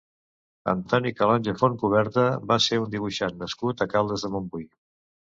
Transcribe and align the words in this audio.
Antoni 0.71 1.09
Calonge 1.17 1.53
Fontcuberta 1.59 2.23
va 2.51 2.57
ser 2.67 2.79
un 2.85 2.89
dibuixant 2.95 3.37
nascut 3.43 3.83
a 3.85 3.87
Caldes 3.93 4.25
de 4.27 4.33
Montbui. 4.37 4.65